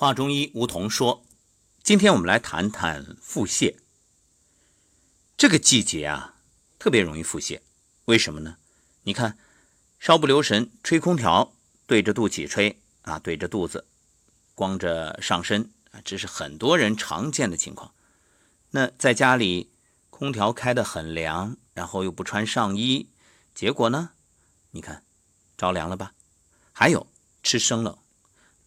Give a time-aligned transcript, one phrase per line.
[0.00, 1.26] 华中医梧桐说
[1.84, 3.76] ：“今天我们来谈谈腹泻。
[5.36, 6.36] 这个季节啊，
[6.78, 7.60] 特别容易腹泻。
[8.06, 8.56] 为什么呢？
[9.02, 9.36] 你看，
[9.98, 11.52] 稍不留神，吹空调
[11.86, 13.84] 对着肚脐吹啊，对着肚子，
[14.54, 17.92] 光着上身啊，这是很多人常见的情况。
[18.70, 19.70] 那在家里，
[20.08, 23.10] 空调开得很凉，然后又不穿上衣，
[23.54, 24.12] 结果呢，
[24.70, 25.04] 你看
[25.58, 26.14] 着凉了吧？
[26.72, 27.06] 还有
[27.42, 27.98] 吃生冷，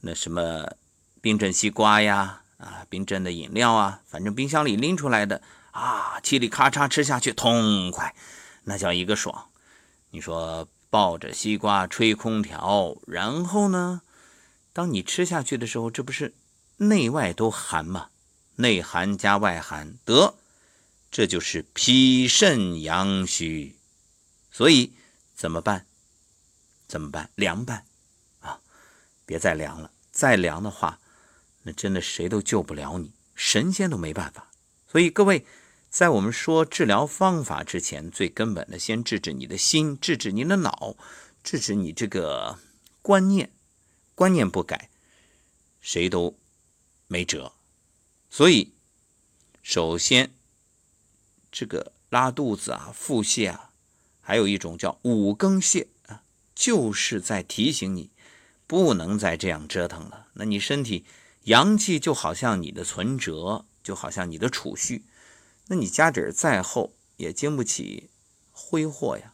[0.02, 0.76] 那什么？”
[1.24, 8.14] 冰镇西瓜呀，啊，冰镇的饮料啊，反正冰箱里拎出来的啊，嘁里咔嚓吃下去痛快，
[8.66, 9.48] 那叫一个爽。
[10.10, 14.02] 你说抱着西瓜吹空调，然后呢，
[14.74, 16.34] 当你吃下去的时候，这不是
[16.76, 18.10] 内外都寒吗？
[18.58, 20.36] 内寒加外寒，得，
[21.10, 23.78] 这就是脾肾阳虚。
[24.52, 24.92] 所以
[25.34, 25.86] 怎么办？
[26.86, 27.30] 怎么办？
[27.36, 27.86] 凉拌
[28.42, 28.60] 啊，
[29.26, 31.00] 别再凉了，再凉的话。
[31.64, 34.52] 那真的谁都救不了你，神仙都没办法。
[34.88, 35.46] 所以各位，
[35.90, 40.96] 在我们说治疗方法之前，最根本的先治治你的心，治治你的脑，
[41.42, 42.60] 治治你这个
[43.02, 43.52] 观念。
[44.14, 44.90] 观念不改，
[45.82, 46.38] 谁都
[47.08, 47.54] 没辙。
[48.30, 48.74] 所以，
[49.64, 50.32] 首先
[51.52, 53.72] 这个拉肚子啊、腹泻啊，
[54.22, 58.12] 还有一种叫五更泻啊，就是在提醒你，
[58.68, 60.28] 不能再这样折腾了。
[60.34, 61.06] 那你身体。
[61.44, 65.04] 阳气就好像你的存折，就好像你的储蓄，
[65.68, 68.10] 那你家底再厚也经不起
[68.52, 69.34] 挥霍呀。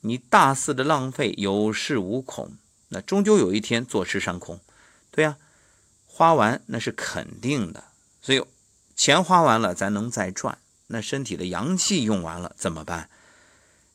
[0.00, 2.56] 你大肆的浪费有恃无恐，
[2.88, 4.60] 那终究有一天坐吃山空。
[5.10, 5.36] 对呀，
[6.06, 7.84] 花完那是肯定的。
[8.20, 8.44] 所以
[8.96, 10.58] 钱花完了，咱能再赚。
[10.88, 13.08] 那身体的阳气用完了怎么办？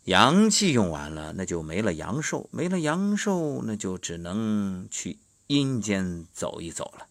[0.06, 7.08] 阳气用完了，那就没了阳寿，没了阳寿，那就只能去阴间走一走了。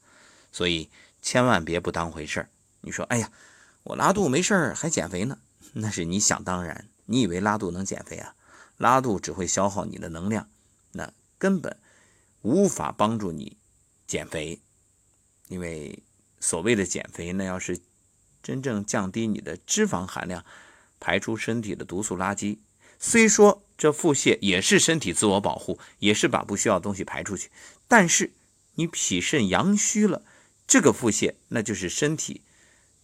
[0.56, 0.88] 所以
[1.20, 2.48] 千万别不当回事儿。
[2.80, 3.30] 你说，哎呀，
[3.82, 5.36] 我拉肚没事儿还减肥呢？
[5.74, 6.88] 那是你想当然。
[7.04, 8.34] 你以为拉肚能减肥啊？
[8.78, 10.48] 拉肚只会消耗你的能量，
[10.92, 11.76] 那根本
[12.40, 13.58] 无法帮助你
[14.06, 14.62] 减肥。
[15.48, 16.02] 因为
[16.40, 17.78] 所谓的减肥，那要是
[18.42, 20.42] 真正降低你的脂肪含量，
[20.98, 22.56] 排出身体的毒素垃圾，
[22.98, 27.50] 虽说这腹泻也是身体自我保护，也是把不需要的东西排出去，
[27.86, 28.32] 但是
[28.76, 30.22] 你脾肾阳虚了。
[30.66, 32.42] 这个腹泻，那就是身体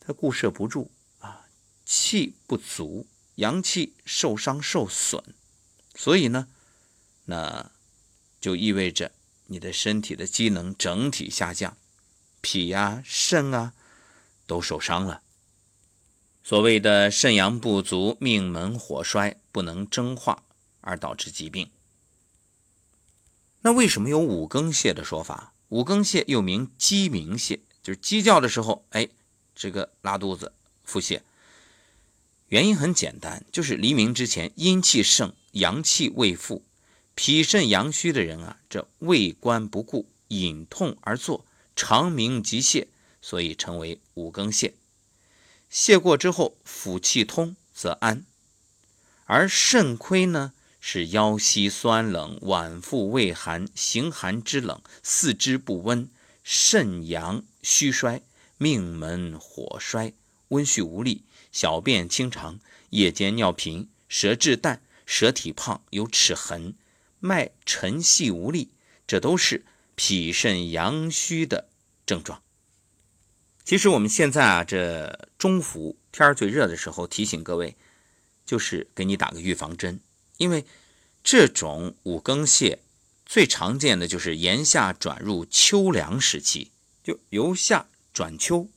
[0.01, 0.91] 它固摄不住
[1.21, 1.47] 啊，
[1.85, 3.07] 气不足，
[3.37, 5.23] 阳气受伤受损，
[5.95, 6.49] 所以呢，
[7.27, 7.71] 那
[8.41, 9.13] 就意味着
[9.47, 11.77] 你的身体的机能整体下降，
[12.41, 13.75] 脾呀、肾啊
[14.47, 15.23] 都受伤了。
[16.43, 20.43] 所谓的肾阳不足，命门火衰，不能蒸化
[20.81, 21.71] 而导致疾病。
[23.61, 25.55] 那为什么有五更泻的说法？
[25.73, 29.09] 五更泻又名鸡鸣泻，就是鸡叫的时候，哎，
[29.55, 30.53] 这个拉肚子、
[30.85, 31.23] 腹泻。
[32.49, 36.63] 原因很简单，就是黎明之前阴气盛，阳气未复，
[37.15, 42.89] 脾肾阳虚的人啊，这胃关不顾，隐痛而作，长鸣即泻，
[43.23, 44.73] 所以称为五更泻。
[45.73, 48.27] 泻过之后，腑气通则安，
[49.25, 50.53] 而肾亏呢？
[50.85, 56.09] 是腰膝酸冷，脘腹畏寒，形寒肢冷，四肢不温，
[56.43, 58.21] 肾阳虚衰，
[58.59, 60.13] 命门火衰，
[60.49, 61.23] 温煦无力，
[61.53, 62.59] 小便清长，
[62.91, 66.75] 夜间尿频，舌质淡，舌体胖，有齿痕，
[67.21, 68.73] 脉沉细无力，
[69.07, 69.65] 这都是
[69.95, 71.69] 脾肾阳虚的
[72.05, 72.43] 症状。
[73.65, 77.77] 其实我们现在啊，这中伏天儿最热的时候，提醒各位，
[78.45, 80.01] 就是给你打个预防针。
[80.37, 80.65] 因为
[81.23, 82.79] 这种五更泻
[83.25, 86.71] 最常见的就是炎夏转入秋凉时期，
[87.03, 88.69] 就由夏转秋。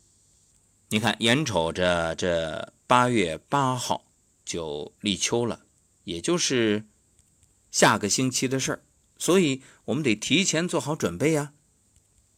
[0.89, 4.05] 你看，眼瞅着这八月八号
[4.45, 5.65] 就立秋了，
[6.03, 6.85] 也就是
[7.71, 8.83] 下个星期的事儿，
[9.17, 11.53] 所以我们得提前做好准备呀。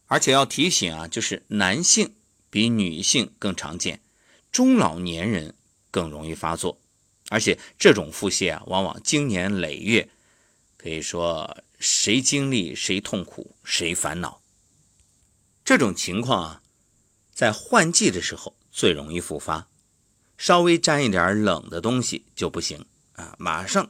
[0.06, 2.16] 而且要提醒啊，就是男性
[2.50, 4.02] 比女性更常见，
[4.52, 5.54] 中老年人
[5.92, 6.80] 更容易发作。
[7.29, 10.09] 而且这种腹泻啊，往往经年累月，
[10.77, 14.41] 可以说谁经历谁痛苦谁烦恼。
[15.65, 16.62] 这种情况啊，
[17.33, 19.68] 在换季的时候最容易复发，
[20.38, 23.89] 稍微沾一点冷的东西就不行啊，马上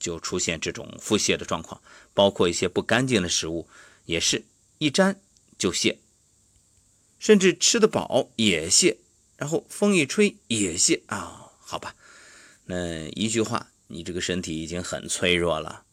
[0.00, 1.80] 就出现这种腹泻的状况。
[2.12, 3.68] 包括一些不干净的食物，
[4.04, 4.44] 也是
[4.78, 5.20] 一沾
[5.58, 5.96] 就泻，
[7.18, 8.96] 甚至吃得饱也泻，
[9.36, 11.96] 然后风一吹也泻啊，好吧。
[12.66, 15.84] 那一句话，你这个身体已经很脆弱了。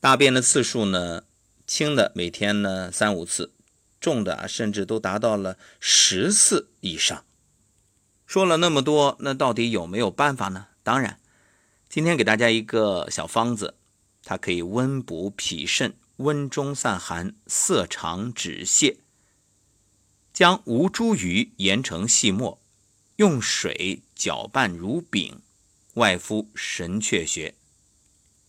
[0.00, 1.24] 大便的次数呢，
[1.66, 3.52] 轻的每天呢三五次，
[4.00, 7.24] 重的啊甚至都达到了十次以上。
[8.26, 10.68] 说了那么多，那到底有没有办法呢？
[10.82, 11.20] 当然，
[11.88, 13.74] 今天给大家一个小方子，
[14.22, 18.96] 它可以温补脾肾、温中散寒、涩肠止泻。
[20.32, 22.60] 将吴茱萸研成细末，
[23.16, 25.40] 用水搅拌如饼，
[25.96, 27.54] 外敷神阙穴。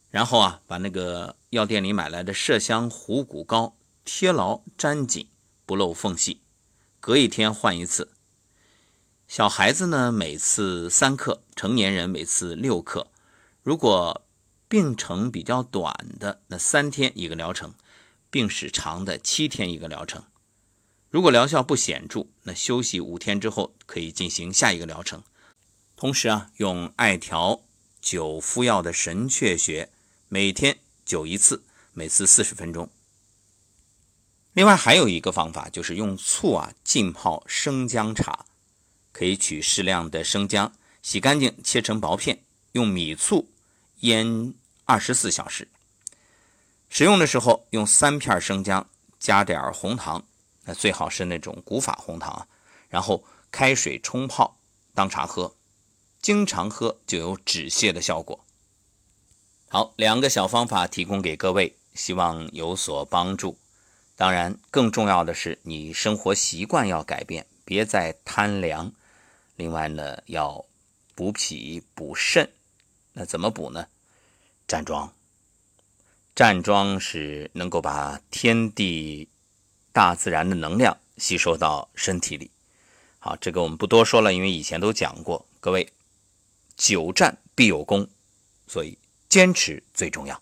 [0.09, 5.29] 然后啊，把那个药店里买来的麝香虎骨膏贴牢粘紧，
[5.65, 6.41] 不漏缝隙。
[6.99, 8.11] 隔一天换一次。
[9.27, 13.07] 小孩子呢，每次三克；成年人每次六克。
[13.63, 14.25] 如果
[14.67, 17.71] 病程比较短的，那三天一个疗程；
[18.29, 20.23] 病史长的，七天一个疗程。
[21.09, 25.23] 如果疗效不显著，那休息五天之后可以进行下一个疗程。
[25.97, 27.59] 同时啊，用艾条
[28.03, 29.89] 灸敷药的神阙穴，
[30.29, 30.77] 每天
[31.07, 32.87] 灸一次，每次四十分钟。
[34.53, 38.45] 另外还有一个方法，就是用醋啊浸泡生姜茶，
[39.11, 40.71] 可以取适量的生姜，
[41.01, 43.49] 洗干净切成薄片，用米醋
[44.01, 44.53] 腌
[44.85, 45.67] 二十四小时。
[46.89, 50.23] 使用的时候用三片生姜，加点红糖。
[50.65, 52.47] 那最好是那种古法红糖，
[52.87, 54.59] 然后开水冲泡
[54.93, 55.55] 当茶喝，
[56.27, 58.43] 经常喝就有止泻的效果。
[59.69, 63.57] 好，两个小方法提供给各位，希望有所帮助。
[64.17, 68.91] 当然，更重要的是你生活习惯要改变，别再贪凉。
[69.55, 70.65] 另外呢，要
[71.15, 72.51] 补脾补肾。
[73.13, 73.87] 那怎么补呢？
[74.67, 75.13] 站桩，
[76.35, 79.29] 站桩是能够把天地。
[79.93, 82.51] 大自然的能量吸收到身体里，
[83.17, 85.45] 好，这个我们不多说了，因为以前都讲过。
[85.61, 85.91] 各位，
[86.77, 88.07] 久战必有功，
[88.67, 88.97] 所以
[89.27, 90.41] 坚持最重要。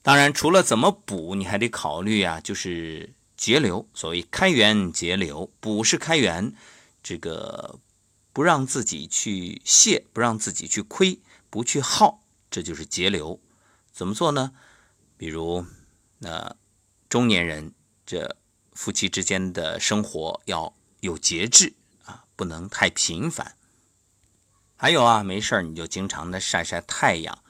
[0.00, 3.86] 当然，除了怎么补，你还得考虑啊，就是节流。
[3.92, 6.54] 所谓开源节流，补是开源，
[7.02, 7.78] 这个
[8.32, 11.20] 不让自己去泄，不让自己去亏，
[11.50, 13.38] 不去耗，这就是节流。
[13.92, 14.52] 怎么做呢？
[15.18, 15.66] 比如，
[16.20, 16.56] 那
[17.10, 17.74] 中年人。
[18.10, 18.38] 这
[18.72, 21.74] 夫妻之间的生活要有节制
[22.06, 23.57] 啊，不能太频繁。
[24.80, 27.40] 还有啊，没事你就经常的晒晒太阳，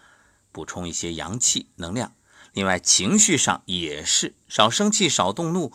[0.51, 2.15] 补充一些阳气能量。
[2.55, 5.71] 另外，情绪上也是少生气、少动怒、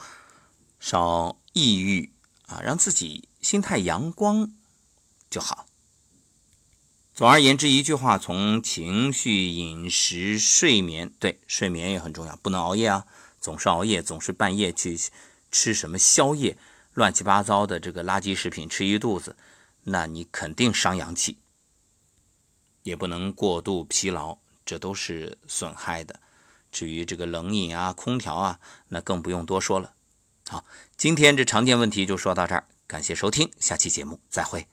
[0.79, 2.11] 少抑郁
[2.47, 4.51] 啊，让自己心态阳光
[5.29, 5.67] 就好。
[7.13, 13.05] 总而言之，一句话，从情绪、饮食、睡眠，对睡眠也很重要，不能熬夜啊。
[13.39, 14.99] 总是熬夜，总是半夜去
[15.51, 16.57] 吃什么宵夜，
[16.95, 19.35] 乱七八糟的这个垃圾食品吃一肚子，
[19.83, 21.37] 那你肯定伤阳气。
[22.83, 26.19] 也不能过度疲劳，这都是损害的。
[26.71, 28.59] 至于这个冷饮啊、空调啊，
[28.89, 29.93] 那更不用多说了。
[30.49, 30.65] 好，
[30.97, 34.72] 今天这常见问题就说到这儿，感谢收听，下期节目再会。